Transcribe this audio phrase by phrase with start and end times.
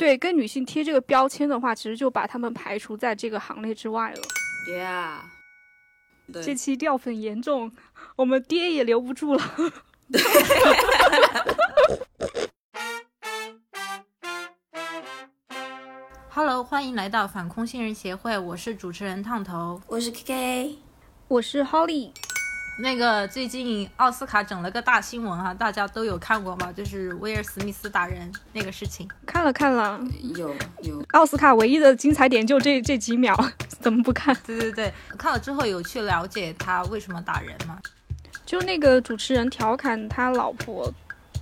[0.00, 4.22] 对，跟女性贴这个标签的话，其实就把她们排除在这个行列之外了。
[4.66, 5.16] Yeah，
[6.32, 7.70] 对这期掉粉严重，
[8.16, 9.42] 我们爹也留不住了。
[16.30, 19.78] Hello，欢迎来到反空心人协会，我是主持人烫头。
[19.86, 20.78] 我是 KK，
[21.28, 22.10] 我是 Holly，
[22.80, 26.72] 那个最近奥斯卡整了个大新闻哈、大家都有看过吗？
[26.72, 29.06] 就是威尔史密斯打人那个事情。
[29.26, 30.00] 看了看了，
[30.34, 33.36] 有有奥斯卡唯一的精彩点就这这几秒，
[33.80, 34.34] 怎么不看？
[34.46, 37.78] 对对对，看了之后有去了解他为什么打人吗？
[38.46, 40.90] 就那个主持人调侃他老婆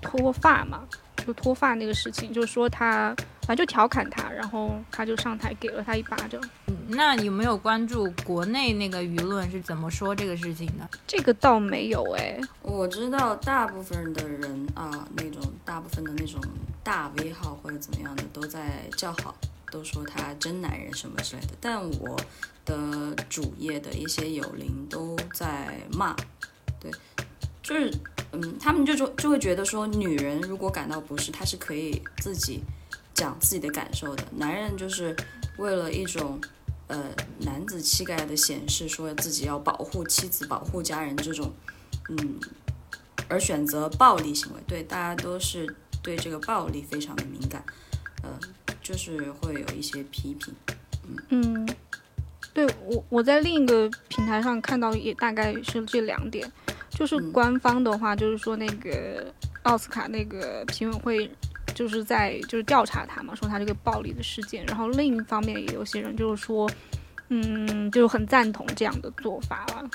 [0.02, 0.82] 脱发嘛，
[1.24, 3.14] 就脱发那个事情，就说他
[3.48, 6.38] 反正就调侃他，然后他就上台给了他一巴掌。
[6.66, 10.88] 嗯那有没有关注国内那个舆论是怎么说这个事情的？
[11.06, 16.38] 这个倒没有哎，我知道大部分的人啊，那种大部分的那种
[16.82, 19.34] 大 V 号或者怎么样的都在叫好，
[19.70, 21.48] 都说他真男人什么之类的。
[21.58, 22.18] 但我
[22.66, 26.14] 的主页的一些友邻都在骂，
[26.80, 26.90] 对，
[27.62, 27.90] 就是
[28.32, 32.62] 嗯，他们就就就会觉得说，女人如果感到不适，她是可以自己
[33.18, 35.14] 讲自己的感受的，男人就是
[35.58, 36.40] 为了一种。
[36.90, 37.04] 呃，
[37.40, 41.52] 男子气概的显示，说自己要保护妻子、保护家人这种，
[42.08, 42.40] 嗯，
[43.28, 45.66] 而选择暴力行为，对大家都是
[46.02, 47.62] 对这个暴力非常的敏感，
[48.22, 48.30] 呃，
[48.80, 50.54] 就是会有一些批评。
[51.28, 51.68] 嗯，
[52.54, 56.50] 对我我在另一个平台上看到也大概是这两点，
[56.88, 59.30] 就是嗯官方的话就是说那个
[59.64, 61.30] 奥斯卡那个评委会
[61.78, 66.68] 就是在就是调查他嘛，说他这个暴力的事件，然后另一方面也有些人就是说，
[67.28, 69.88] 嗯，就很赞同这样的做法了。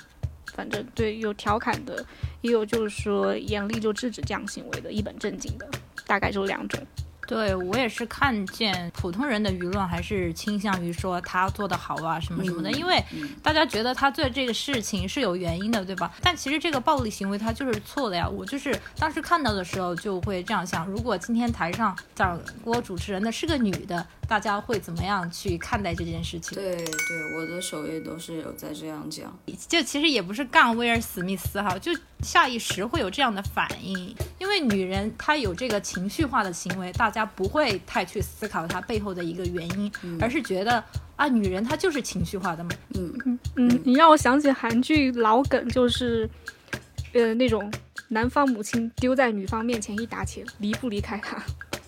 [0.56, 2.06] 反正对，有调侃的，
[2.40, 5.68] 也有就是说严厉就制止这样行为的，一本正经的，
[6.08, 6.80] 大概就两种。
[7.26, 16.14] 对我也是看见普通人的舆论还是倾向于说他做得好啊什么什么的，嗯因为嗯大家觉得他做这个事情是有原因的，对吧？
[16.22, 18.28] 但其实这个暴力行为他就是错的呀。
[18.28, 26.56] 我就是当时看到的时候就会这样想：如果今天台上讲播主持人的是个女的，大家会怎么样去看待这件事情？
[26.56, 26.86] 对对，
[27.36, 29.38] 我的首页都是有在这样讲。
[29.68, 31.92] 就其实也不是杠威尔史密斯哈，就
[32.24, 40.84] 下意识会有这样的反应，因为女人她有这个情绪化的行为，大家不会太去思考她背后的一个原因，而是觉得
[41.16, 42.72] 啊，女人她就是情绪化的嘛。
[42.96, 46.30] 嗯，嗯，你让我想起韩剧老梗，就是，
[47.14, 47.72] 呃，那种
[48.08, 51.38] 男方母亲丢在女方面前一打起，离不离开他，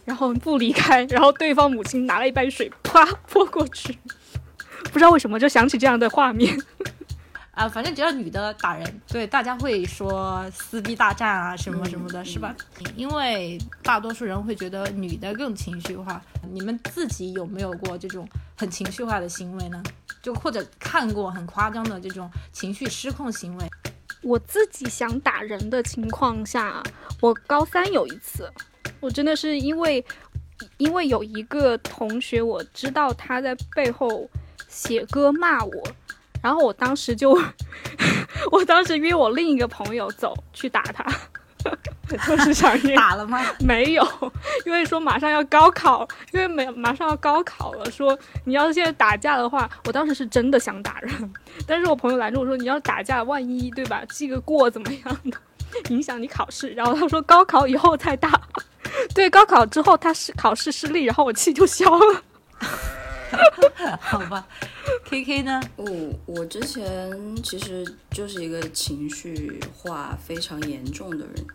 [0.04, 3.98] 然后不离开，然后对方母亲拿了一杯水，啪泼过去，
[4.92, 6.58] 不知道为什么就想起这样的画面。
[7.56, 12.54] 啊，反正只要女的打人，对大家会说撕逼大战啊什么什么的，嗯是吧？
[12.98, 16.22] 因为大多数人会觉得女的更情绪化。
[16.52, 18.28] 你们自己有没有过这种
[18.58, 19.82] 很情绪化的行为呢？
[20.22, 23.66] 就或者看过很夸张的这种情绪失控行为？
[24.22, 26.84] 我自己想打人的情况下，
[27.22, 28.52] 我高三有一次，
[29.00, 30.04] 我真的是因为
[30.78, 34.30] 因为有一个同学，我知道他在背后
[34.68, 35.88] 写歌骂我，
[36.46, 37.36] 然后我当时就，
[38.52, 41.04] 我当时约我另一个朋友走去打他，
[42.28, 43.44] 就是想约 打了吗？
[43.62, 44.08] 没有，
[44.64, 51.34] 因为说马上要高考，因为没马上要高考了，说你要是现在打架的话，我当时是真的想打人，
[51.66, 55.38] 但是我朋友拦住我说你要打架，万一对吧，记个过怎么样的，
[55.90, 56.70] 影响你考试。
[56.74, 58.40] 然后他说高考以后再打，
[59.16, 62.22] 对，高考之后他是考试失利，然后我气就消了。
[64.00, 64.48] 好吧
[65.06, 65.62] ，K K 呢？
[65.76, 71.46] 我我之前其实就是一个情绪化非常严重的人，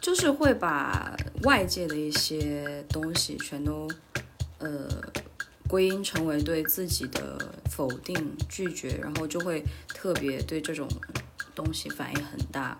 [0.00, 3.88] 就是会把外界的一些东西全都
[4.58, 4.88] 呃
[5.68, 7.38] 归因成为对自己的
[7.70, 10.88] 否定、拒绝，然后就会特别对这种
[11.54, 12.78] 东西反应很大，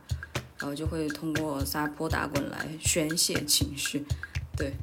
[0.59, 4.05] 然后就会通过撒泼打滚来宣泄情绪。
[4.57, 4.75] 对，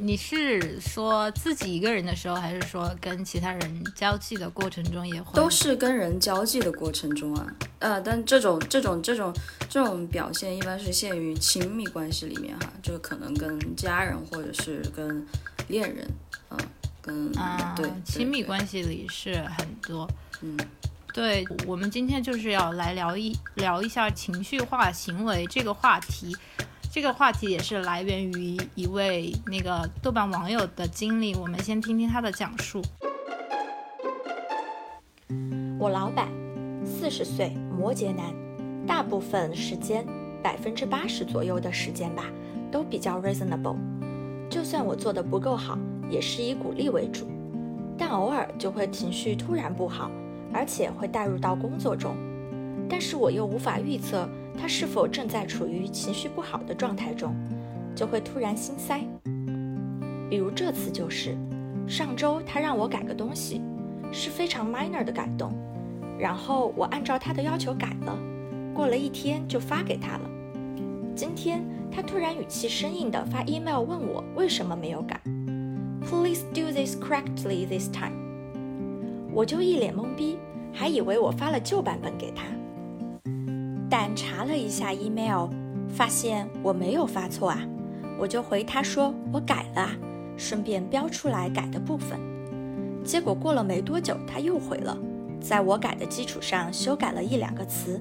[0.00, 5.34] 你是说自己一个人的时候，还是说跟其他人交际的过程中也会？
[5.34, 9.34] 都是跟人交际的过程中啊，呃，但这种这种这种
[9.68, 15.26] 这种表现一般是限于亲密关系里面哈，就可能跟家人或者是跟
[15.66, 16.08] 恋人，
[16.50, 16.58] 嗯、
[17.02, 20.08] 跟、啊，对亲密，关系里是很多。
[20.42, 20.56] 嗯，
[21.12, 26.36] 对，我们今天就是要来聊一聊一下情绪化行为这个话题。
[26.90, 32.80] 这个话题也是来源于一位那个豆瓣网友的经历，我们先听听他的讲述。
[35.78, 36.28] 我老板，
[36.84, 38.34] 四十岁，摩羯男，
[38.86, 40.04] 大部分时间，
[40.42, 42.24] 百分之八十左右的时间吧，
[42.70, 43.76] 都比较 reasonable。
[44.48, 45.78] 就算我做的不够好，
[46.10, 47.28] 也是以鼓励为主，
[47.98, 50.10] 但偶尔就会情绪突然不好，
[50.54, 52.16] 而且会带入到工作中。
[52.88, 54.26] 但是我又无法预测
[54.60, 57.34] 他是否正在处于情绪不好的状态中，
[57.94, 59.00] 就会突然心塞。
[60.28, 61.36] 比如这次就是，
[61.86, 63.62] 上周他让我改个东西，
[64.12, 65.52] 是非常 minor 的改动，
[66.18, 68.18] 然后我按照他的要求改了，
[68.74, 70.30] 过了一天就发给他了。
[71.14, 75.20] 今天他突然语气生硬地发 email 问我为什么没有改
[76.08, 78.12] ，Please do this correctly this time。
[79.32, 80.38] 我就一脸懵逼，
[80.72, 82.44] 还以为我发了旧版本给他。
[83.90, 85.48] 但查了一下 email，
[85.88, 87.60] 发现我没有发错啊，
[88.18, 89.90] 我就回他说我改了啊，
[90.36, 92.18] 顺便标出来改的部分。
[93.04, 94.96] 结果过了没多久，他又回了，
[95.40, 97.98] 在我改的基础上修改了一两个词，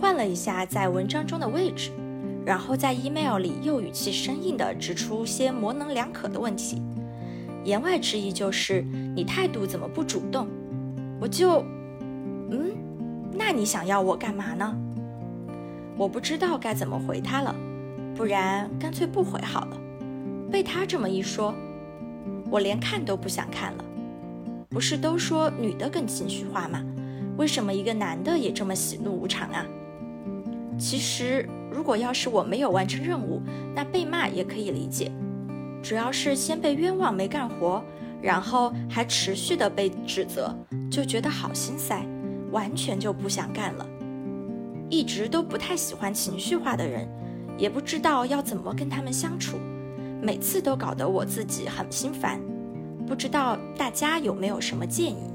[0.00, 1.90] 换了一下在文章中的位置，
[2.46, 6.80] 然后在 email 里又语气生硬地指出些模棱两可的问题，
[7.64, 8.82] 言外之意就是
[9.16, 10.46] 你态度怎么不主动？
[11.20, 11.64] 我就，
[12.50, 12.70] 嗯，
[13.32, 14.76] 那你想要我干嘛呢？
[15.96, 17.54] 我不知道该怎么回他了，
[18.16, 19.80] 不然干脆不回好了。
[20.50, 21.54] 被他这么一说，
[22.50, 23.84] 我连看都不想看了。
[24.70, 26.82] 不是都说女的更情绪化吗？
[27.36, 29.64] 为什么一个男的也这么喜怒无常啊？
[30.76, 33.40] 其实，如果要是我没有完成任务，
[33.74, 35.12] 那被骂也可以理解。
[35.80, 37.82] 主要是先被冤枉没干活，
[38.20, 40.52] 然后还持续的被指责，
[40.90, 42.04] 就觉得好心塞，
[42.50, 43.86] 完全就不想干了。
[44.90, 47.08] 一直都不太喜欢情绪化的人，
[47.58, 49.58] 也不知道要怎么跟他们相处，
[50.22, 52.40] 每次都搞得我自己很心烦。
[53.06, 55.30] 不知道大家有没有什么建议？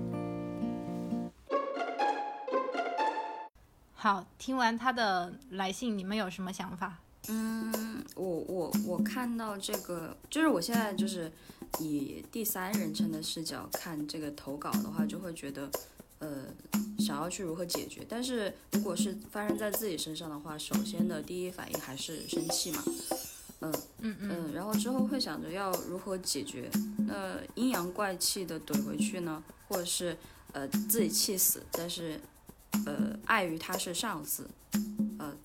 [3.94, 7.00] 好，听完他的来信，你们有什么想法？
[7.28, 11.32] 嗯，我我我看到这个，就是我现在就是
[11.80, 15.70] 以第三人称的视角看这个投稿的话，就会觉得。
[16.20, 16.46] 呃，
[17.00, 18.06] 想要去如何解决？
[18.08, 22.84] 但是如果是发生在自己身上的话，首先的第一反应还是生气嘛。
[23.62, 26.70] 嗯嗯嗯，然后之后会想着要如何解决。
[27.00, 30.16] 那阴阳怪气的怼回去呢，或者是
[30.54, 32.20] 呃自己气死，但是
[32.86, 34.50] 呃碍于他是上司。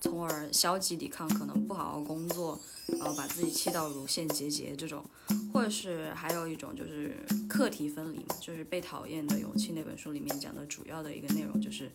[0.05, 5.03] 从而消极抵抗，可能不好好工作，然后把自己气到乳腺结节这种，
[5.51, 7.17] 或者是还有一种就是
[7.49, 11.91] 课题分离嘛，就是《被讨厌的勇气》那本书里面讲的主要的一个内容就是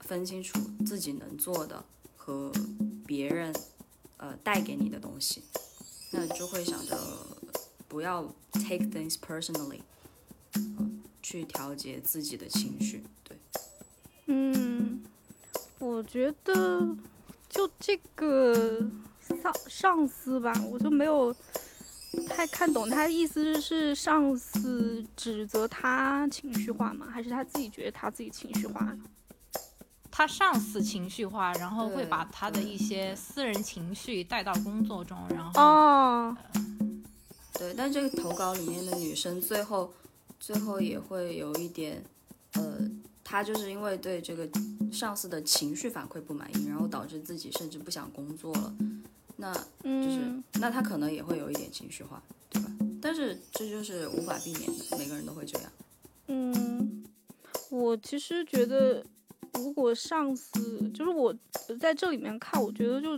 [0.00, 1.84] 分清楚自己能做的
[2.16, 2.50] 和
[3.06, 3.54] 别人
[4.16, 5.44] 呃带给你的东西，
[6.10, 6.98] 那就会想着
[7.86, 8.24] 不要
[8.54, 9.80] take things personally，
[11.22, 13.38] 去调节自己的情绪，对，
[14.26, 15.04] 嗯。
[15.78, 16.94] 我觉得，
[17.50, 18.80] 就这个
[19.20, 21.34] 上上司吧，我就没有
[22.28, 27.08] 太看懂他的意思是上司指责他情绪化吗？
[27.12, 28.96] 还是他自己觉得他自己情绪化？
[30.12, 36.36] 他上司情绪化，然后会把他的一些私人情绪带到工作中，然后哦，
[37.54, 39.92] 对，但这个投稿里面的女生最后
[40.38, 42.04] 最后也会有一点，
[42.52, 42.78] 呃。
[43.30, 44.48] 他就是因为对这个
[44.90, 48.74] 上司的情绪反馈不满意，然后导致自己甚至不想工作了。
[49.36, 49.54] 那
[49.84, 52.68] 就是，那他可能也会有一点情绪化，对吧？
[53.00, 55.70] 但是这就是无法避免的，每个人都会这样。
[56.26, 57.04] 嗯，
[57.70, 59.00] 我其实觉得，
[59.54, 61.32] 如果上司就是我
[61.78, 63.10] 在这里面看，我觉得就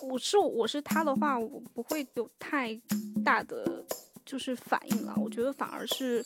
[0.00, 2.80] 我是我是他的话，我不会有太
[3.24, 3.84] 大的
[4.24, 5.12] 就是反应了。
[5.16, 6.24] 我觉得反而是。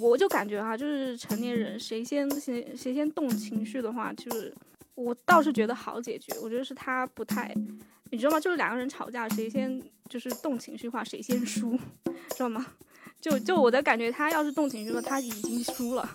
[0.00, 4.54] 我就感觉哈，就是成年人谁先谁谁先动情绪的话，就是
[4.94, 6.34] 我倒是觉得好解决。
[6.42, 7.54] 我觉得是他不太，
[8.10, 8.40] 你知道吗？
[8.40, 11.78] 就是两个人吵架，谁先就是动情绪化，谁先输，
[12.30, 12.66] 知道吗？
[13.20, 16.08] 就就我的感觉，他要是动情绪了，他已经输了，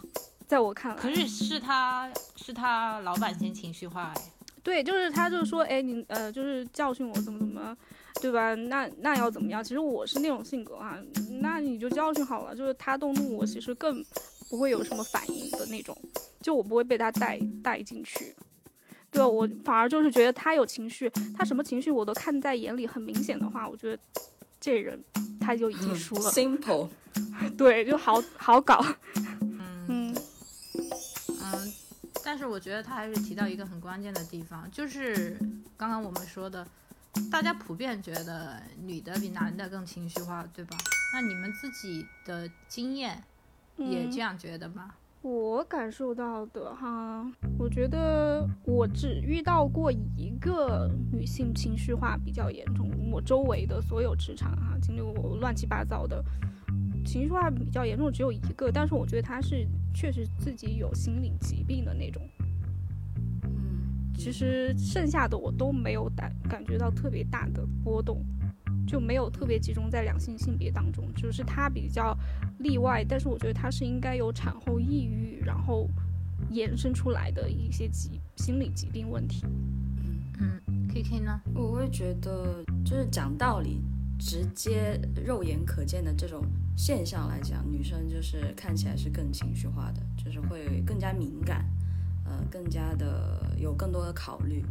[0.48, 1.02] 在我看来。
[1.02, 4.32] 可是是他是他老板先情绪化哎。
[4.64, 7.76] 对，就是他就是说，哎，你呃，就是教训我怎么怎么。
[8.20, 8.54] 对吧？
[8.56, 9.64] 那那要怎么样？
[9.64, 10.98] 其实我是那种性格啊，
[11.42, 12.56] 那你就教训好了。
[12.56, 14.04] 就是他动怒，我其实更
[14.50, 15.98] 不会有什么反应的那种，
[16.42, 18.36] 就我不会被他带带进去。
[19.10, 24.02] 对我反而就是觉得他有情绪，他什么情绪我都看在眼里，很明显的话，我觉得
[24.60, 25.02] 这人
[25.40, 26.32] 他就已经输了。
[26.32, 26.90] Simple，
[27.58, 28.84] 对，就好好搞。
[29.42, 30.16] 嗯嗯
[31.42, 31.74] 嗯，
[32.24, 35.38] 但是我觉得他还是提到一个很关键的地方，就是
[35.76, 36.68] 刚刚我们说的。
[37.30, 40.78] 大家普遍觉得女的比男的更情绪化，对吧？
[41.14, 43.22] 那你们自己的经验
[43.78, 44.92] 也这样觉得吗？
[45.22, 56.24] 我感受到的哈，我觉得我只遇到过一个女性情绪化比较严重，我周围的所有职场哈，经历过乱七八糟的
[57.06, 62.22] 情绪化比较严重只有一个，但是我觉得她是确实自己有心理疾病的那种。
[64.22, 68.24] 嗯，其实剩下的我都没有感感觉到特别大的波动，
[68.86, 72.16] 就没有特别集中在两性性别当中，就是他比较
[72.60, 75.90] 例外，但是我觉得他是应该有产后抑郁，然后
[76.52, 79.44] 延伸出来的一些疾心理疾病问题。
[80.40, 81.42] 嗯，K K 呢？
[81.54, 83.82] 我会觉得就是讲道理，
[84.20, 86.44] 直接肉眼可见的这种
[86.76, 91.64] 现象来讲，女生就是看起来是更情绪化的，就是会更加敏感，
[92.26, 94.64] 呃，更加的有更多的考虑，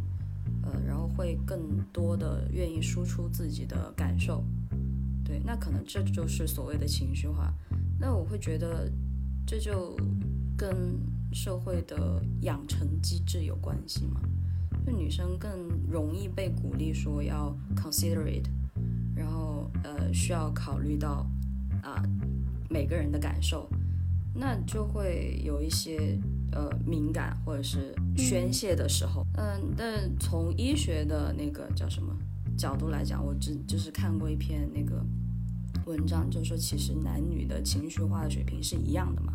[0.63, 4.43] 呃，然后会更多的愿意输出自己的感受。
[5.23, 7.53] 对，那可能这就是所谓的情绪化。
[7.99, 8.91] 那我会觉得
[9.45, 9.95] 这就
[10.57, 10.99] 跟
[11.31, 14.21] 社会的养成机制有关系嘛。
[14.85, 18.47] 就女生更容易被鼓励说要 considerate，
[19.15, 21.25] 然后呃需要考虑到
[21.83, 22.03] 啊、
[22.69, 23.69] 每个人的感受，
[24.33, 26.19] 那就会有一些
[26.51, 29.25] 呃敏感或者是宣泄的时候。
[29.37, 32.15] 嗯，但从医学的那个叫什么
[32.57, 35.03] 角度来讲，我只就是看过一篇那个
[35.85, 39.33] 文章，就是说其实男女的情绪化的水平是一样的嘛。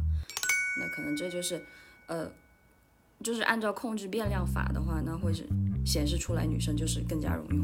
[0.78, 1.62] 那可能这就是
[2.06, 2.28] 呃
[3.22, 5.48] 就是按照控制变量法的话，那会是
[5.84, 7.60] 显示出来女生就是更加容易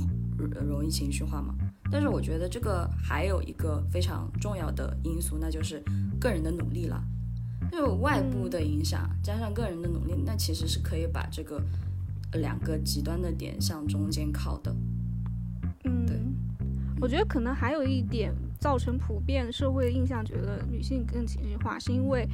[0.54, 1.54] 呃容易情绪化嘛。
[1.90, 5.82] 但是我觉得这个还有一个非常重要的因素，那就是
[6.18, 7.04] 个人的努力了。
[7.72, 11.60] 就外部的影响加上个人的努力，那其实是可以把这个
[12.32, 14.72] 呃两个极端的点向中间靠的。
[15.84, 16.16] 嗯，对
[17.00, 22.28] 我觉得可能还有一点造成普遍社会的印象，觉得女性更情绪化，是因为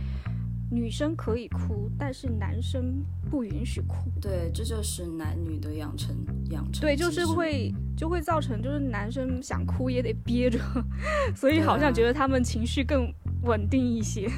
[0.70, 4.10] 女生可以哭，但是男生不允许哭。
[4.20, 6.14] 对，这就是男女的养成
[6.50, 6.82] 养成。
[6.82, 7.24] 对，就是。
[7.24, 10.58] 会就会造成就是男生想哭也得憋着，
[11.34, 14.30] 所以好像觉得他们情绪更稳定一些。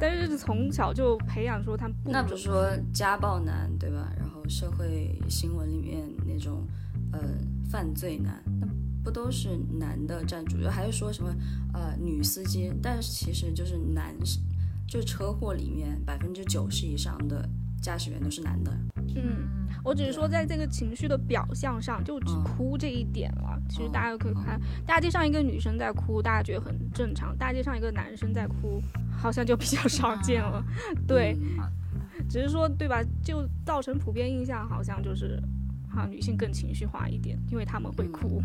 [0.00, 4.12] 但是从小就培养说他那准不是说家暴男对吧？
[4.18, 6.66] 然后社会新闻里面那种
[7.12, 7.20] 呃
[7.70, 8.66] 犯罪男，那
[9.04, 10.68] 不都是男的占主流？
[10.68, 11.32] 还是说什么
[11.72, 12.72] 呃女司机？
[12.82, 14.14] 但是其实就是男，
[14.86, 17.48] 就车祸里面百分之九十以上的
[17.82, 18.72] 驾驶员都是男的。
[19.14, 23.60] 嗯，我只是说在这个情绪的表象上，就只嗯哭这一点了。
[23.68, 30.64] 其实嗯大家可以看，大街上一个女生在哭，大家觉得很正常；大街上一个男生在哭，好像就比较少见了。
[31.06, 33.02] 对，嗯只是说对吧？
[33.22, 35.42] 就造成普遍印象，好像就是，
[35.90, 38.42] 哈，女性更情绪化一点，因为她们会哭。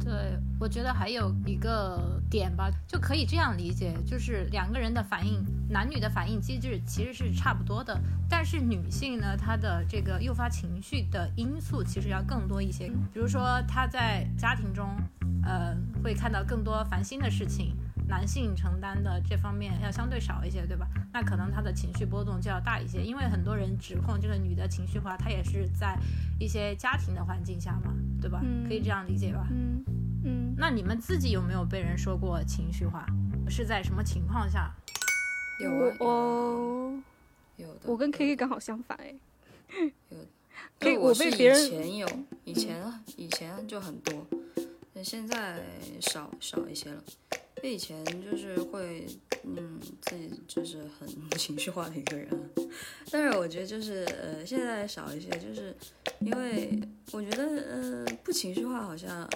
[0.00, 0.12] 对，
[0.58, 12.88] 我觉得还有一个点吧，就可以这样理解，就是两个人的反应，男女的反应机制其实是差不多的，但是女性呢，她的这个诱发情绪的因素其实要更多一些。
[13.12, 14.88] 比如说她在家庭中，
[15.44, 17.76] 呃，会看到更多烦心的事情，
[18.12, 20.86] 男性承担的这方面要相对少一些，对吧？
[21.14, 25.98] 那可能他的情绪波动就要大一些，因为很多人指控这个女的情绪化，她也是在
[26.38, 28.42] 一些家庭的环境下嘛，对吧？
[28.44, 29.48] 嗯可以这样理解吧？
[29.50, 29.82] 嗯
[30.24, 33.06] 嗯，那你们自己有没有被人说过情绪化？
[33.48, 34.70] 是在什么情况下？
[35.64, 37.02] 有啊我我
[37.56, 37.80] 有的。
[37.86, 39.14] 我跟 K K 刚好相反哎。
[40.10, 40.26] 有的。
[40.78, 42.06] 可以对是以我被别人前有，
[42.44, 44.26] 以前啊，以前就很多，
[44.92, 45.62] 但现在
[46.00, 47.02] 少少一些了。
[47.62, 49.06] 因为以前就是会，
[49.44, 52.28] 嗯，自己就是很 情绪化的一个人，
[53.10, 55.72] 但是我觉得就是呃，现在少一些，就是
[56.18, 56.76] 因为
[57.12, 59.28] 我觉得呃，不情绪化好像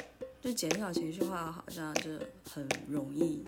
[0.42, 2.11] 就减少情绪化，好像就
[2.50, 3.45] 很容易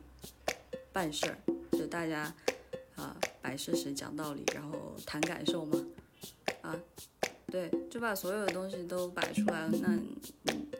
[0.93, 1.37] 办事儿，
[1.73, 2.33] 就大家
[2.95, 5.85] 啊摆事实讲道理，然后谈感受嘛，
[6.63, 6.79] 啊，
[7.51, 9.99] 对，就把所有的东西都摆出来了，那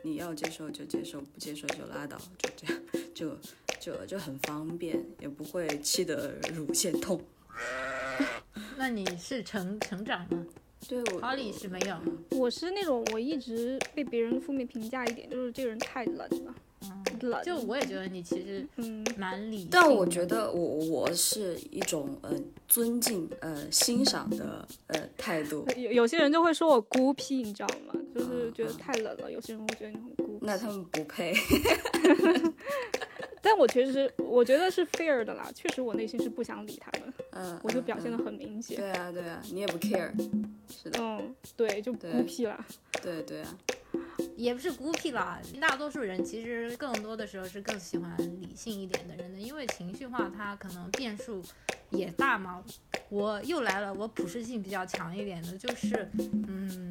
[0.03, 2.81] 你要接受就接受，不接受就拉倒，就这样，
[3.19, 3.37] 就
[3.81, 7.21] 就就很方便，也不会气得乳腺痛。
[8.77, 10.45] 那你是成成长吗？
[10.87, 11.97] 对我，哈里是没有。
[12.31, 16.55] 我是那种我一直被别人负面评价一点，就是这个人太冷了，
[17.19, 17.43] 冷。
[17.43, 22.33] 就我也觉得你其实嗯，蛮理性，但我觉得我我是一种呃
[22.69, 27.93] 尊敬呃欣赏的呃态度，有有些人就会说我孤僻，你知道吗？
[28.15, 29.29] 就是觉得太冷了。
[29.29, 31.33] 有些人会觉得你很孤僻，那他们不配。
[33.41, 35.49] 但我确实我觉得是 fair 的啦。
[35.55, 38.17] 确实我内心是不想理他们，嗯，我就表现的。
[38.17, 38.75] 很明显。
[38.75, 40.11] 对啊对啊，你也不 care。
[40.69, 42.65] 是的，嗯，对，就对孤僻了。
[43.01, 43.55] 对对啊，
[44.35, 45.39] 也不是孤僻啦。
[45.61, 51.41] 大多数人其实更多的时候是更喜欢理性一点的人的，因为情绪化它可能变数
[51.91, 52.61] 也大嘛。
[53.07, 56.11] 我又来了，我普适性比较强一点的，就是
[56.47, 56.88] 嗯，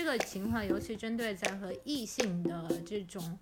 [0.00, 3.38] 这个情况尤其针对在和异性的这种。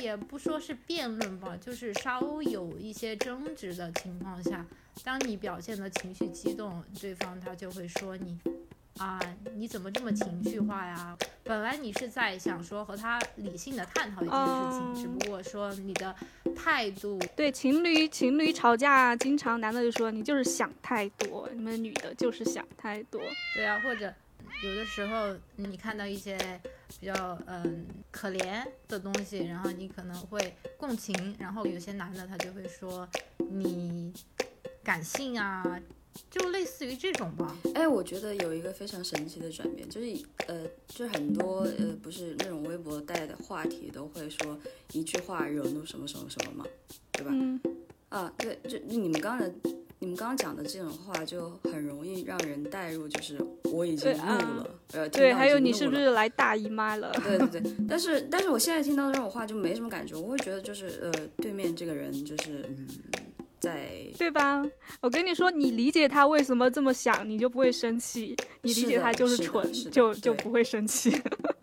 [0.00, 4.64] 也不说是辩论吧，就是稍有一些争执的情况下，
[5.04, 8.38] 当你表现的情绪激动，对方他就会说你，
[8.98, 9.18] 啊，
[9.54, 11.16] 你怎么这么情绪化呀？
[11.42, 16.14] 本来你是在想说和他理性的探讨一件事情，只不过说你的
[16.54, 23.20] 态度，对情侣情侣吵架，经常男的就说你就是想太多，你们女的就是想太多，
[23.54, 24.14] 对啊，或者。
[24.62, 26.36] 有的时候你看到一些
[26.98, 33.08] 比较嗯可怜的东西，然后你可能会共情，然后有些男的他就会说
[33.50, 34.12] 你
[34.82, 35.80] 感性啊，
[36.30, 37.56] 就类似于这种吧。
[37.74, 44.58] 哎，我觉得有一个非常神奇的转变，就是呃，就很多呃不是那种微博带的话题都会说
[44.92, 46.64] 一句话惹怒什么什么什么嘛，
[47.12, 47.30] 对吧？
[47.32, 47.60] 嗯。
[48.08, 49.52] 啊，对，就你们刚才。
[50.06, 57.12] 你们刚刚讲的这种话就很容易让人带入，就是我已经怒了，呃，对，还有你是不是来大姨妈了？
[57.24, 62.86] 对对对， 但是但是我现在听到这种话就没什么感觉，我会觉得就是呃，对面这个人就是嗯，
[63.58, 64.64] 在对吧？
[65.00, 71.20] 我跟你说，你理解他为什么这么想，你就不会生气；你理解他就是蠢，就就不会生气。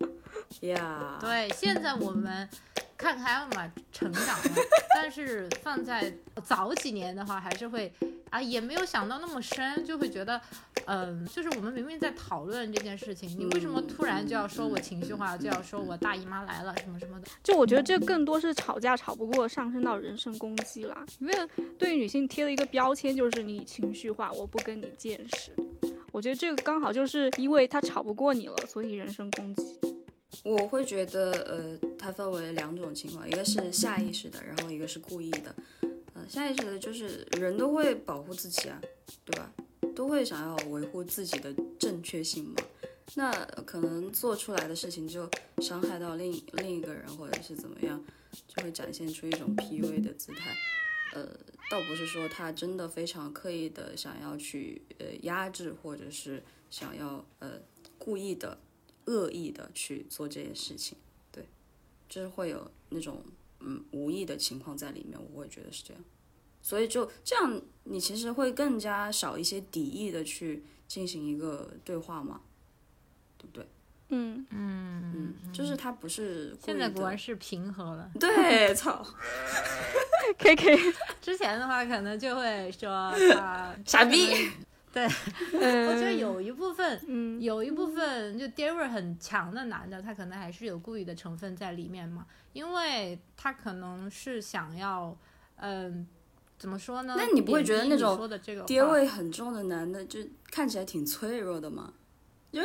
[0.68, 2.50] 呀，对，现在我们。
[2.96, 4.52] 看开了嘛，成长了。
[4.96, 6.14] 但是放在
[6.46, 7.92] 早几年的话，还是会
[8.34, 10.42] 啊，也没有想到那么深，就会觉得，
[10.88, 17.28] 嗯，就是我们明明在讨论这件事情，你为什么突然就要说我情绪化，就要说我大姨妈来了什么什么的？
[17.44, 21.06] 就我觉得这更多是吵架吵不过，上升到人身攻击了。
[21.20, 21.34] 因为
[21.78, 25.52] 对于女性贴了一个标签，就是你情绪化，我不跟你见识。
[26.12, 29.80] 我觉得这个刚好就是因为他吵不过你了，所以人身攻击。
[30.44, 35.56] 我会觉得，呃，它分为两种情况，一个是下意识的，然后一个是故意的。
[36.30, 38.82] 下意识的就是人都会保护自己啊，
[39.26, 39.54] 对吧？
[39.96, 42.56] 都会想要维护自己的正确性嘛。
[43.16, 43.32] 那
[43.66, 48.04] 可能做出来的事情就伤害到另另一个人，或者是怎么样，
[48.48, 50.56] 就会展现出一种 PUA 的姿态。
[51.14, 51.28] 呃，
[51.70, 57.60] 倒不是说他真的非常刻意的想要去呃压制，或者是想要呃
[57.98, 58.58] 故意的。
[59.06, 60.98] 恶意的去做这件事情，
[61.30, 61.46] 对，
[62.08, 63.22] 就是会有那种
[63.64, 66.04] 嗯无意的情况在里面，我会觉得是这样，
[66.62, 72.42] 所以就这样，你其实会更加少一些敌意的去进行一个对话嘛，
[73.38, 73.68] 对不对？
[74.10, 79.04] 嗯嗯嗯，就是他不是现在果然是平和了， 对，操，
[80.38, 84.52] K K，之前的话可能就会说他 傻逼。
[84.94, 85.04] 对，
[85.54, 95.18] 我觉得有一部分，嗯，有一部分就爹味很强的男的，他可能还是有故意的成分在里面嘛，因为他可能是想要，
[95.56, 96.08] 嗯，
[96.60, 97.16] 怎么说呢？
[97.18, 98.30] 那你不会觉得那种
[98.68, 100.20] 爹味很重的男的，就
[100.52, 101.92] 看起来挺脆弱的吗？
[102.52, 102.62] 就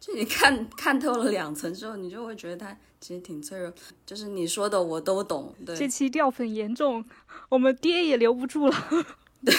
[0.00, 3.72] 就你看看透了两层之后，你就会觉得他其实挺脆弱。
[4.04, 5.54] 就是你说的我都懂。
[5.64, 7.04] 对，这期掉粉严重，
[7.48, 8.74] 我们爹也留不住了。
[9.46, 9.54] 对。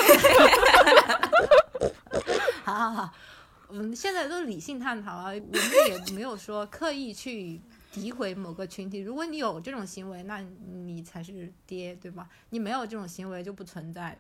[3.67, 5.43] 我 们现在都理性探讨啊，我们
[5.89, 7.61] 也没有说刻意去
[7.93, 8.99] 诋毁某个群体。
[8.99, 12.27] 如果你有这种行为，那你才是爹，对吧？
[12.49, 14.19] 你没有这种行为就不存在。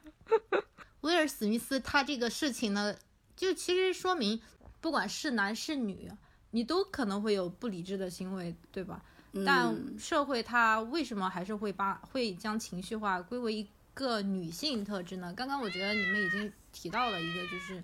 [1.01, 2.95] 威尔史密斯他这个事情呢，
[3.35, 4.39] 就其实说明，
[4.81, 6.11] 不管是男是女，
[6.51, 9.03] 你都可能会有不理智的行为，对吧？
[9.45, 15.33] 但社会它为什么还是会把会将情绪化归为一个女性特质呢？
[15.33, 17.83] 刚刚我觉得你们已经提到了一个，就是。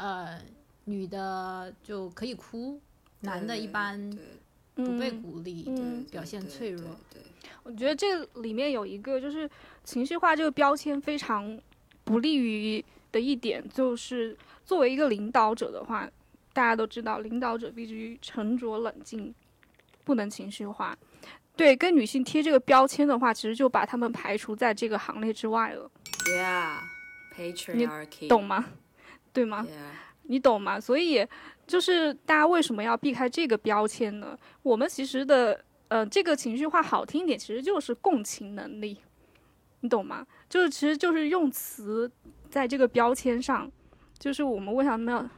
[0.00, 0.40] 呃，
[0.84, 2.80] 女的就可以哭，
[3.20, 4.10] 男的一般
[4.74, 5.70] 不被鼓励，
[6.10, 6.82] 表现脆弱。
[7.12, 7.20] 对，
[7.62, 9.48] 我觉得这里面有一个就是
[9.84, 11.60] 情绪化这个标签非常
[12.02, 12.82] 不利于
[13.12, 14.34] 的一点，就是
[14.64, 16.08] 作为一个领导者的话，
[16.54, 19.34] 大家都知道，领导者必须沉着冷静，
[20.04, 20.96] 不能情绪化。
[21.54, 25.90] 对，跟女性贴这个标签的话，其实就把他们排除在这个行列之外了。
[27.36, 28.64] Yeah，patriarchy，懂吗？
[29.32, 29.66] 对吗？
[30.24, 30.78] 你懂吗？
[30.78, 31.26] 所以
[31.66, 34.38] 就是大家为什么要避开这个标签呢？
[34.62, 38.96] 我们其实的呃，这个情绪化好听一点，其实就是共情能力，
[39.80, 40.24] 你懂吗？
[40.48, 42.08] 就是其实就是用词
[42.48, 43.68] 在这个标签上，
[44.18, 45.28] 就是我们为什么要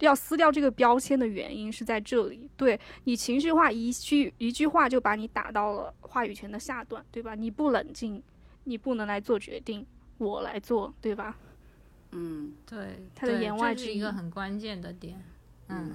[0.00, 2.50] 要撕掉这个标签的原因是在这里。
[2.56, 7.36] 对你情绪化一句一句话就把你打到了话语权的下段，对吧？
[7.36, 8.20] 你不冷静，
[8.64, 9.86] 你不能来做决定，
[10.18, 11.38] 我来做，对吧？
[12.18, 15.22] 嗯，对，他的言外之意一个很关键的点。
[15.68, 15.94] 嗯，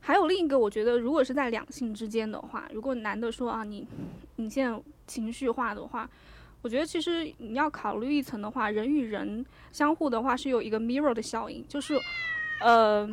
[0.00, 3.86] 还有另一个，我觉得如果是在两性之间的话，如果男的说啊，你
[4.34, 6.10] 你现在情绪化的话，
[6.62, 11.96] 我觉得其实你要考虑一层的话，人与人相互的话是有一个 mirror 的效应，就是，
[12.60, 13.08] 呃，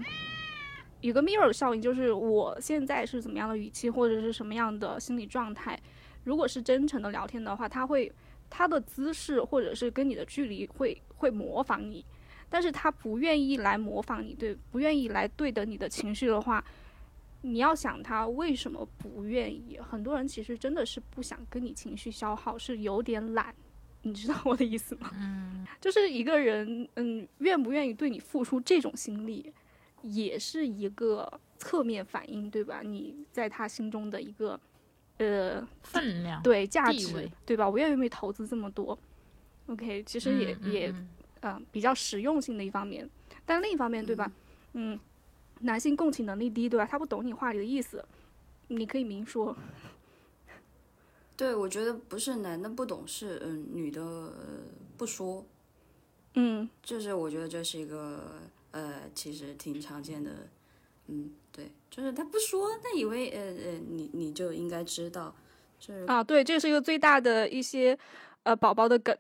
[1.02, 5.80] 有个 mirror 的效应，就是我现在是怎么样的语气或者是什么样的心理状态，
[6.24, 8.12] 如果是真诚的聊天的话，他会
[8.50, 12.06] 他的姿势或者是跟你的距离会会模仿你，
[12.50, 16.64] 但是他不愿意来模仿你，对，不愿意来对等你的情绪的话。
[17.42, 19.80] 你要想他为什么不愿意？
[19.80, 23.54] 很多人其实真的是不想跟你情绪消耗，是有点懒，
[24.02, 25.12] 你知道我的意思吗？
[25.14, 29.54] 嗯，就是一个人，嗯，愿不愿意对你付出这种心力，
[30.02, 32.82] 也是一个侧面反应，对吧？
[32.84, 34.60] 你在他心中的一个，
[35.18, 37.70] 呃，分量对价值，对吧？
[37.70, 38.98] 我愿不愿意投资这么多
[39.68, 40.94] ？OK，其实也、也，
[41.42, 43.10] 嗯、比较实用性的一方面，
[43.46, 44.32] 但另一方面，对吧？
[44.74, 45.00] 嗯，
[45.62, 46.86] 男性共情能力低，对吧？
[46.86, 48.04] 他不懂你话里的意思，
[48.68, 49.56] 你可以明说。
[51.36, 54.34] 对，我觉得不是男的不懂事，嗯，女的、呃、
[54.98, 55.46] 不说，
[56.34, 60.32] 嗯，就是我觉得这是一个呃，其实挺常见的，
[61.08, 65.36] 嗯，对，就是他不说，他以为呃呃你你就应该知道，
[65.80, 67.98] 就是啊，对，这是一个最大的一些
[68.48, 69.14] 呃宝宝的梗，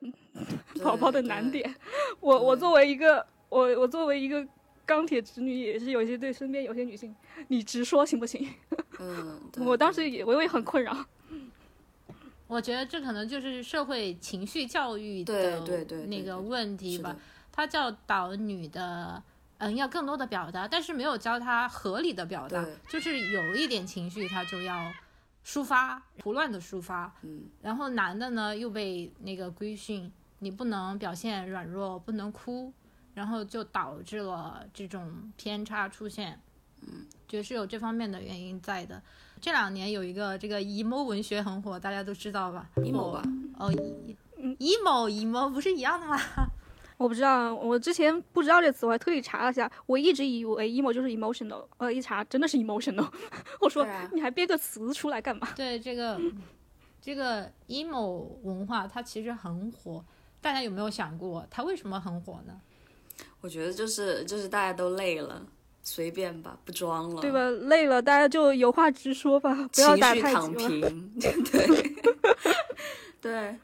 [0.81, 1.75] 宝宝的难点。
[2.21, 4.47] 我我作为一个我我作为一个
[4.85, 7.13] 钢铁直女，也是有一些对身边有些女性，
[7.49, 8.47] 你直说行不行？
[8.99, 10.95] 嗯， 我当时也我也很困扰。
[12.47, 17.13] 我觉得这可能就是社会情绪教育的对对对那个问题吧。
[17.51, 19.21] 他教导女的，
[19.57, 24.89] 嗯，要更多的表达，但是没有教她合理的表达，就是有一点情绪，他就要
[25.47, 27.13] 抒发，胡乱的抒发。
[27.21, 32.73] 嗯，然后男的呢又被那个规训，你不能表现软弱，不能哭，
[33.13, 36.37] 然后就导致了这种偏差出现。
[36.81, 39.01] 嗯，觉得是有这方面的原因在的。
[39.39, 43.23] 这两年有一个这个 emo 文学很火，大家都知道吧 emo 吧
[43.57, 43.71] 哦
[44.37, 46.17] ，emo emo 不是一样的吗？
[46.97, 49.71] 我不知道，我之前不知道这个词，我还特意查了一下。
[49.85, 53.07] 我一直以为 emo 就是 emotional，呃，一查真的是 emotional。
[53.61, 55.47] 我说、啊你还编个词出来干嘛？
[55.55, 56.19] 对这个
[57.01, 60.03] 这个 emo 文化，它其实很火。
[60.41, 62.53] 大家有没有想过，它为什么很火呢？
[63.41, 65.45] 我觉得就是就是大家都累了，
[65.83, 67.31] 随便吧，不装了，对？
[67.31, 67.49] 吧？
[67.67, 70.81] 累了，大家就有话直说吧，不要打情绪躺太极。
[70.81, 71.19] 平，
[71.51, 71.91] 对
[73.21, 73.55] 对，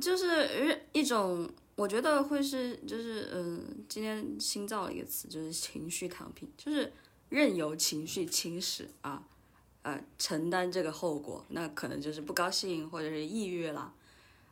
[0.00, 6.92] 就是一种，我觉得会是就是嗯，今天新造了一个词，就是情绪躺平，就是
[7.28, 9.22] 任由情绪侵蚀啊，
[9.82, 13.94] 呃，承担这个后果，那可能就是不高兴或者是抑郁了，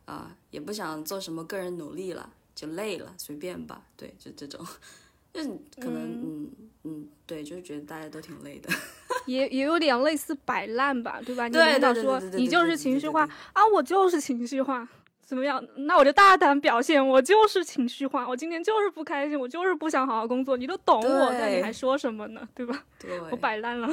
[0.05, 4.65] 啊，也不想做什么个人努力了，就累了，随便吧，对，就这种。
[5.33, 6.51] 就是可能嗯
[6.85, 8.69] 嗯对，就是觉得大家都挺累的。
[9.27, 11.45] 也也有点类似摆烂吧，对吧？
[11.47, 14.87] 你对领导说你就是情绪化啊，我就是情绪化，
[15.27, 15.61] 怎么样？
[15.75, 22.47] 那我就大胆表现，我就是情绪化，我今天就是不开心，我就是不想好好工作，你都懂我，那你还说什么呢？
[22.55, 22.85] 对吧？
[22.97, 23.89] 对，我摆烂了。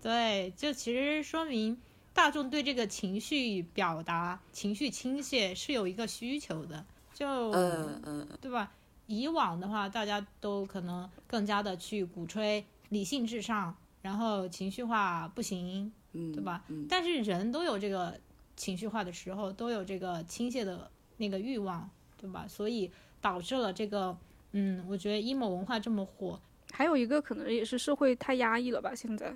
[0.00, 1.76] 对，就其实说明
[2.14, 8.70] 大众对这个情绪表达、情绪倾泻是有一个需求的，就、嗯嗯，对吧？
[9.06, 16.62] 以往的话，大家都可能更加的去鼓吹理性至上，然后情绪化不行，嗯，对吧？
[16.68, 18.16] 嗯，但是人都有这个
[18.60, 22.44] 情绪化的时候，都有这个倾泻的那个欲望，对吧？
[22.46, 24.14] 所以导致了这个，
[24.52, 26.38] 嗯，我觉得 emo 文化这么火，
[26.70, 29.30] 还有一个可能也是社会太压抑了吧，现在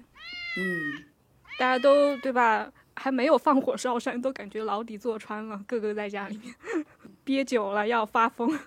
[0.59, 1.05] 嗯，
[1.59, 2.71] 大家都对吧？
[2.97, 6.55] 还没有放火烧山，都感觉牢底坐穿了，个个在家里面
[7.25, 8.61] 憋久了要发疯。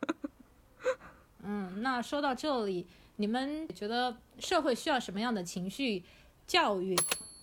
[1.43, 6.04] 嗯，那说到这里，你们觉得社会需要什么样的情绪
[6.48, 6.96] 教育？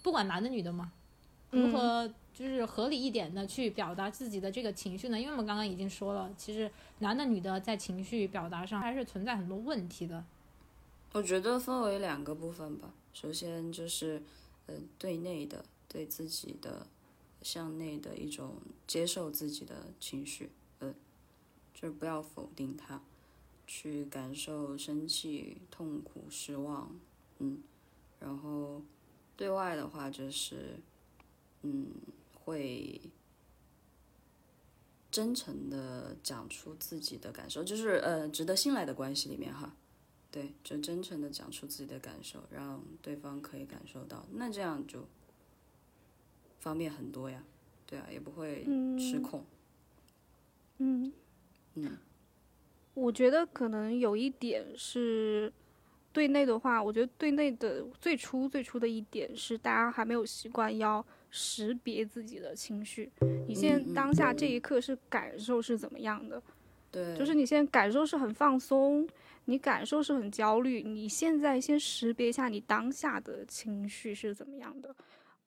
[0.03, 0.91] 不管男的女的嘛，
[1.51, 5.19] 如何就是合理一点的去表达自己的这个情绪呢？
[5.19, 10.25] 因为我们刚刚已经说了，其实男的女的在情绪表达上还是存在很多问题的。
[11.13, 12.93] 我觉得分为两个部分吧。
[13.13, 14.21] 首先就是，
[14.67, 16.85] 呃，对内的，对自己的
[17.41, 18.57] 向内的一种
[18.89, 20.93] 接受自己的情绪，呃，
[21.73, 23.01] 就是不要否定它，
[23.69, 26.91] 去感受生气、痛苦、失望，
[27.39, 27.63] 嗯，
[28.19, 28.83] 然后
[29.37, 30.81] 对外的话就是，
[31.63, 31.87] 嗯，
[32.45, 33.01] 会
[35.11, 39.75] 真诚的讲出自己的感受，就是呃，值得信赖的关系里面哈。
[40.31, 45.07] 对，就真诚的讲出自己的感受，让对方可以感受到，那这样就
[46.59, 47.45] 方便很多呀。
[47.87, 48.65] 对啊，也不会
[48.99, 49.45] 失控。
[50.79, 51.13] 嗯
[51.75, 51.99] 嗯，
[52.95, 55.53] 我觉得可能有一点是
[56.13, 61.05] 对内的话，我觉得对内的最初最初的一点是大家还没有习惯要
[61.37, 63.11] 识别自己的情绪。
[63.49, 66.41] 你现在当下这一刻是感受是怎么样的？
[66.93, 69.05] 对，就是你现在感受是很放松，
[69.47, 74.95] 你感受是很焦虑，你现在先识别一下你当下的情绪是怎么样的。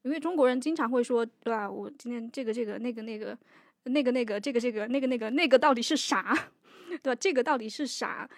[0.01, 1.71] 因为中国人经常会说，对吧？
[1.71, 3.37] 我今天这个这个那个那个
[3.83, 6.49] 那个那个这个这个那个那个那个到底是啥？
[7.01, 7.15] 对吧？
[7.15, 8.29] 这个到底是啥？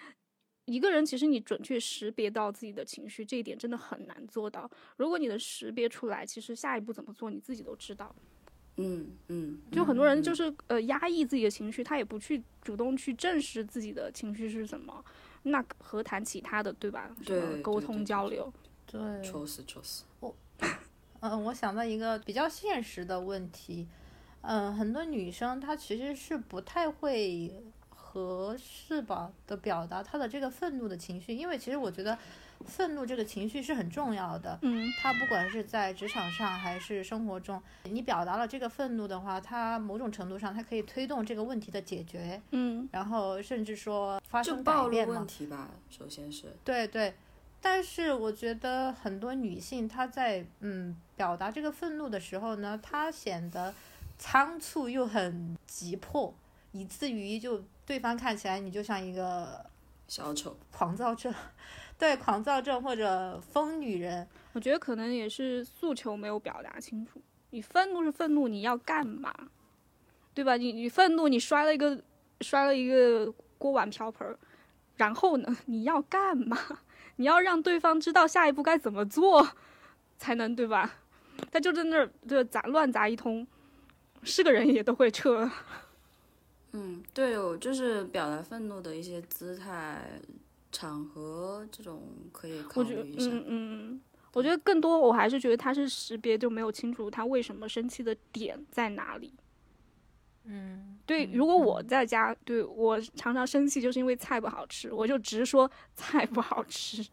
[0.70, 4.70] 一个人其实你准确识别到自己的情绪，这一点真的很难做到。
[4.96, 8.14] 如果你能识别出来，其实下一步怎么做你自己都知道。
[8.76, 15.04] 嗯嗯，就很多人就是是呃压抑自己的情绪，他也不去主动去正视自己的情绪是什么，
[15.42, 17.14] 那何谈其他的，对吧？
[17.20, 18.52] 什对么沟通对对对对交流，
[18.86, 20.04] 对，确实确实。
[20.20, 20.34] 我，
[21.20, 23.86] 嗯，我想到一个比较现实的问题，
[24.42, 27.52] 嗯，很多女生她其实是不太会
[28.12, 32.18] 合适吧的表达他的这个愤怒的情绪，因为其实我觉得
[32.66, 34.58] 愤怒这个情绪是很重要的。
[34.62, 45.26] 嗯他不管是在职场上还是生活中，你表达了这个愤怒的话，他某种程度上他可以推动这个问题的解决，嗯然后甚至说发生暴露改变嘛问。
[45.28, 47.14] 题吧，首先是对对，
[47.60, 53.72] 但是我觉得很多女性她在嗯表达这个愤怒的时候呢，她显得
[54.18, 56.34] 仓促又很急迫，
[56.72, 59.64] 以至于就对方看起来你就像一个
[60.06, 61.32] 小丑，狂躁症，
[61.98, 64.26] 对狂躁症或者疯女人。
[64.52, 67.20] 我觉得可能也是诉求没有表达清楚。
[67.50, 69.34] 你愤怒是愤怒，你要干嘛？
[70.32, 70.56] 对吧？
[70.56, 72.00] 你你愤怒，你摔了一个
[72.40, 74.38] 摔了一个锅碗瓢盆儿，
[74.96, 76.56] 然后呢，你要干嘛？
[77.16, 79.50] 你要让对方知道下一步该怎么做，
[80.18, 80.98] 才能对吧？
[81.50, 83.46] 他就在那儿对砸乱砸一通，
[84.22, 85.50] 是个人也都会撤。
[86.72, 90.20] 嗯，对哦，就是表达愤怒的一些姿态、
[90.70, 92.02] 场合这种
[92.32, 93.30] 可以考我觉得，虑一下。
[93.32, 94.00] 嗯嗯，
[94.32, 99.34] 我觉得更多我还是觉得他是识别就没有清楚他为什么生气的点在哪里。
[100.44, 107.04] 嗯，对，如果我在家，对我常常生气，就是因为菜不好吃，我就直说菜不好吃，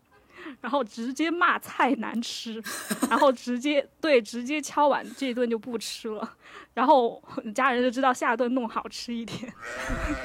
[0.61, 2.61] 然后直接骂菜难吃，
[3.09, 6.37] 然后直接对直接敲碗这一顿就不吃了，
[6.73, 7.21] 然后
[7.55, 9.53] 家人就知道下顿弄好吃一点。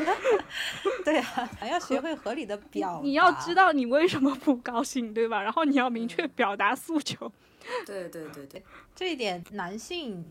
[1.05, 3.01] 对啊，要学会合理的表达。
[3.03, 5.43] 你要知道你为什么不高兴，对吧？
[5.43, 7.31] 然后你要明确表达诉求。
[7.87, 8.63] 对对对对，
[8.95, 10.25] 这一点，男性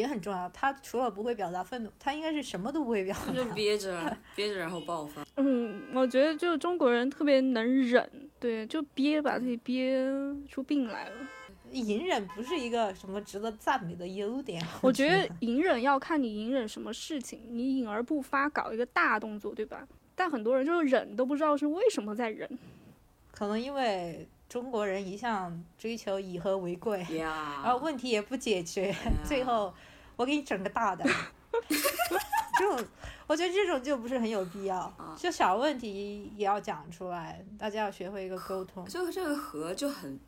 [0.00, 0.48] 也很重要。
[0.48, 3.32] 他除了不会表达愤怒，他应该是什么都不会表达。
[3.32, 5.24] 就憋着 憋着，然后爆发。
[5.36, 10.04] 嗯，我觉得就中国人特别能忍，对，就憋把自己憋
[10.48, 11.16] 出病来了。
[11.72, 14.60] 隐忍不是一个什么值得赞美的优点。
[14.80, 19.86] 我觉得隐忍要看你隐忍什么事情，你隐而不发，搞一个大动作，对吧？
[20.16, 22.58] 但很多人就是忍都不知道是为什么在忍。
[23.30, 28.92] 可能因为中国人一向追求以和为贵，呀，然后问题也不解决，
[29.24, 29.72] 最后
[30.20, 31.02] 我给你整个大的。
[32.58, 32.86] 这种，
[33.26, 34.92] 我觉得这种就不是很有必要。
[35.16, 38.84] 就小问题也要讲出来，大家要学会一个沟通。
[38.84, 40.20] 就这个和就很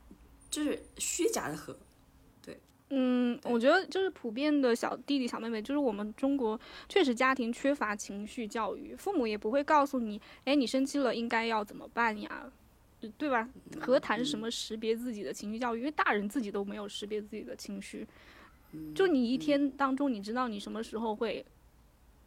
[0.50, 1.76] 就是虚假的和，
[2.42, 12.50] 对嗯，我觉得就是普遍的小弟弟小妹妹，就是我们中国确实家庭缺乏情绪教育，父母也不会告诉你，哎，你生气了应该要怎么办呀，
[13.18, 13.46] 对吧？
[13.78, 15.80] 何谈什么识别自己的情绪教育？
[15.80, 18.06] 因为大人自己都没有识别自己的情绪，
[18.94, 21.44] 就你一天当中，你知道你什么时候会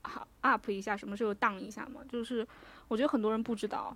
[0.01, 2.01] 好 up 一下，什么时候 down 一下吗？
[2.07, 2.47] 就是
[2.87, 3.95] 我觉得很多人不知道，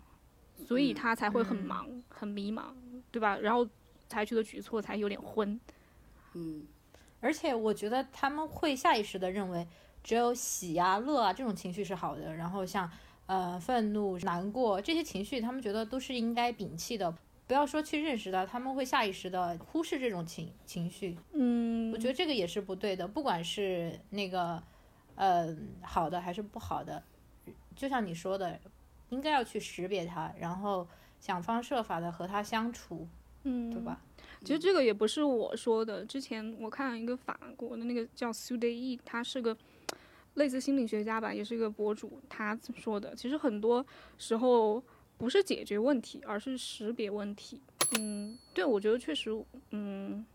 [0.65, 2.73] 所以他才会很忙、很迷茫，
[3.11, 3.37] 对吧？
[3.37, 3.67] 然后
[4.07, 5.59] 采取的举措才有点昏。
[6.33, 6.63] 嗯，
[7.19, 9.67] 而且我觉得他们会下意识的认为，
[10.03, 12.89] 只有喜啊、乐啊这种情绪是好的，然后像
[13.27, 17.13] 呃愤怒、难过这些情绪，他们觉得都是应该摒弃的。
[17.49, 21.17] 不要说去认识到，他们会下意识的忽视这种情情绪。
[21.33, 24.61] 嗯，我觉得这个也是不对的，不管是那个
[25.15, 27.01] 呃好的还是不好的，
[27.75, 28.59] 就像你说的，
[29.09, 30.87] 应该要去识别它，然后
[31.19, 33.07] 想方设法的和它相处，
[33.41, 33.99] 嗯，对吧？
[34.45, 39.57] 其实这个也不是我说的，之前我看了一个法国的那个叫 s u d e 他是个
[40.35, 43.83] 类似心理学家吧，也是一个博主，他说的，其实很多
[44.19, 44.83] 时候
[45.19, 47.61] 不是解决问题，而是识别问题。
[47.99, 49.29] 嗯，对，我觉得确实，
[49.71, 50.25] 嗯，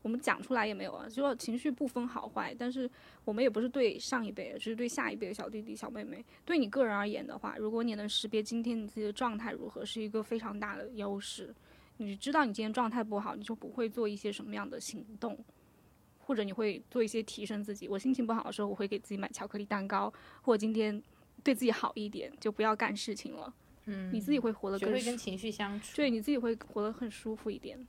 [0.00, 2.90] 我们讲出来也没有啊，就情绪不分好坏，但是
[3.26, 6.24] 我们也不是对上一辈，只是对下一辈的小弟弟小妹妹。
[6.46, 11.54] 对你个人而言的话，如果你能识别今天你自己的状态如何，是一个非常大的优势。
[11.98, 15.38] 你知道你今天状态不好，你就不会做一些什么样的行动，
[16.20, 17.86] 或者你会做一些提升自己。
[17.86, 21.02] 我心情不好的时候，我会给自己买巧克力蛋糕，或者今天
[21.42, 23.52] 对自己好一点，就不要干事情了。
[23.86, 25.96] 嗯，你自己会活得更会跟情绪相处。
[25.96, 27.86] 对，你自己会活得很舒服一点。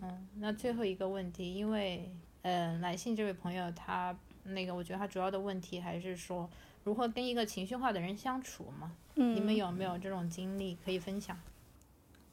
[0.00, 2.10] 嗯，那最后一个问题，因为
[2.42, 6.48] 呃，来信这位朋友他那个，我觉得他主要的问题还是说
[6.82, 8.96] 如何跟一个情绪化的人相处嘛。
[9.14, 11.38] 嗯，你们有没有这种经历可以分享？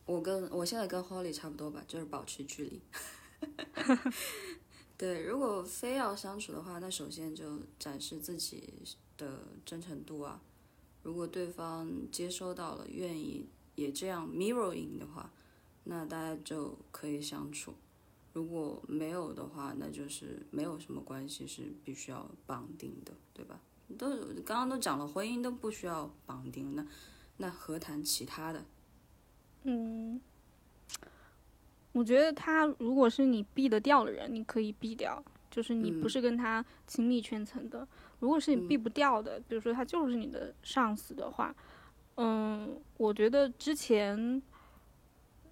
[0.05, 2.81] 我跟我现在跟 Holly 差不多吧，就是保持距离。
[4.97, 8.73] 对，如果非要相处的话，那首先就展示自己
[9.17, 10.41] 的真诚度啊。
[11.03, 15.31] 如果对方接收到了，愿意也这样 mirroring 的话，
[15.85, 17.73] 那大家就可以相处。
[18.33, 23.59] 如果没有的话，那就是没有什么关系是必须要绑定的，对吧？
[23.97, 24.07] 都
[24.45, 26.85] 刚刚都讲了，婚姻都不需要绑定，那
[27.37, 28.63] 那何谈其他的？
[29.63, 30.21] 嗯，
[31.91, 37.87] 我觉得他如果是你避得掉的人，你可以避掉，就是你不是跟他亲密圈层的。
[38.19, 41.55] 如果是你避不掉的，比如说他就是你的上司的话，
[42.15, 44.41] 嗯，我觉得之前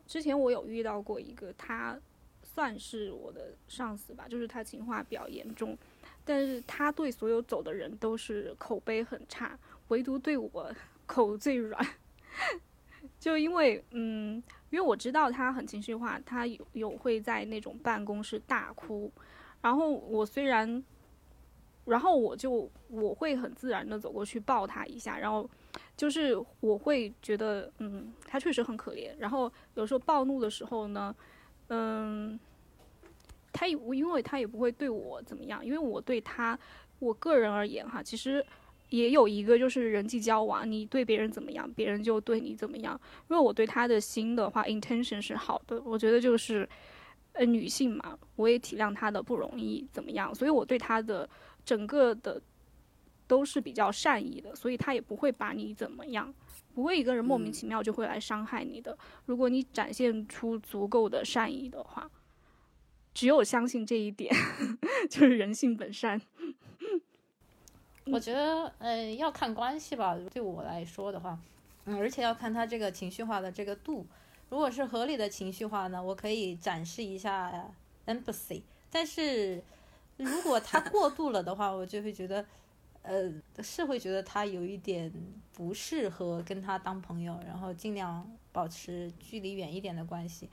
[0.05, 1.99] 之前我有遇到过一个，他
[2.43, 5.77] 算是我的上司吧，就是他情话比较严重，
[6.25, 9.57] 但是他对所有走的人都是口碑很差，
[9.89, 10.73] 唯独对我
[11.05, 11.85] 口最软。
[13.19, 19.11] 就因为，嗯，因为我知道他很情绪化，他有有会在那种办公室大哭，
[19.61, 20.83] 然后我虽然，
[21.87, 25.49] 然后我就我会很自然的走过去抱他一下，然后
[25.95, 29.11] 就是我会觉得，嗯，他确实很可怜。
[29.17, 31.15] 然后有时候暴怒的时候呢，
[31.69, 32.39] 嗯，
[33.51, 36.57] 他也因为他也不会对我怎么样，因为我对他，
[36.99, 38.45] 我个人而言哈，其实。
[38.89, 42.97] 也有一个就是人际交往，你对别人怎么样，别人就对你怎么样。
[43.29, 46.65] 因为我对他的心的话，intention 是好的，我觉得就是，
[47.33, 50.33] 呃，女性嘛，我也体谅她的不容易，怎么样？
[50.33, 51.29] 所以我对他的
[51.67, 52.41] 整个的
[53.27, 56.33] 都是比较善意的，所以他也不会把你怎么样，
[56.73, 58.97] 不会一个人莫名其妙就会来伤害你的。
[59.25, 62.09] 如果你展现出足够的善意的话，
[63.13, 64.33] 只有相信这一点，
[65.11, 66.21] 就是人性本善。
[68.05, 70.17] 我觉得，呃，要看关系吧。
[70.31, 71.37] 对我来说的话，
[71.83, 74.07] 嗯，而且要看他这个情绪化的这个度。
[74.49, 77.69] 如果是合理的情绪化呢，我可以展示一下
[78.05, 78.61] empathy。
[78.89, 79.61] 但是
[80.17, 82.45] 如果他过度了的话，我就会觉得，
[83.01, 83.31] 呃，
[83.63, 85.11] 是会觉得他有一点
[85.53, 90.49] 不适合跟他当朋友，然后尽量保持距离远一点的关系。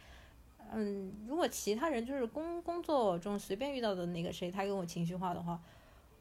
[0.72, 5.60] 嗯，如果其他人就是工工作中随便遇到的那个谁，他跟我情绪化的话。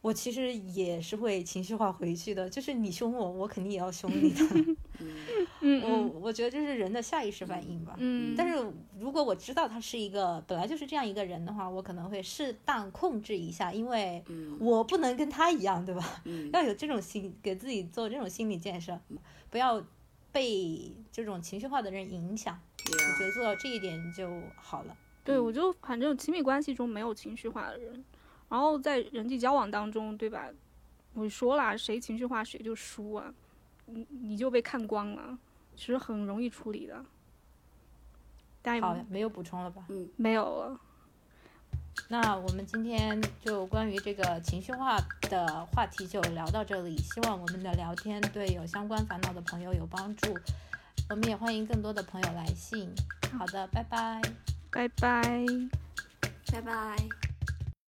[0.04, 4.76] 我其实也是会情绪化回去的，就是你凶我，我肯定也要凶你的。
[5.62, 7.96] 嗯，我我觉得这是人的下意识反应吧。
[7.98, 8.62] 嗯，但是
[9.00, 14.22] 如果我知道他是一个本来就是这样一个人的话，我可能会适当控制一下，因为
[14.60, 16.22] 我不能跟他一样，对吧？
[16.52, 19.00] 要有这种心，给自己做这种心理建设，
[19.50, 19.82] 不要
[20.34, 22.60] 被这种情绪化的人影响。
[22.92, 24.94] 我觉得做到这一点就好了。
[25.24, 28.04] 对，我就反正亲密关系中没有情绪化的人。
[28.54, 30.48] 然后在人际交往当中，对吧？
[31.16, 33.34] 我说了，谁情绪化谁就输啊，
[33.88, 35.36] 你你就被看光了，
[35.76, 37.04] 其实很容易处理的。
[38.80, 39.84] 好，没有补充了吧？
[39.90, 40.80] 嗯，没有了。
[42.10, 50.38] 那我们今天就关于这个情绪化的话题就聊到这里，希望我们的聊天对有相关烦恼的朋友有帮助。
[51.10, 52.88] 我们也欢迎更多的朋友来信。
[53.36, 54.22] 好的，拜拜，
[54.70, 55.44] 拜拜，
[56.52, 57.33] 拜拜。